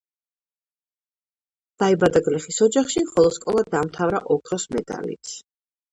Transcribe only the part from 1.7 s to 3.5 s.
დაიბადა გლეხის ოჯახში, ხოლო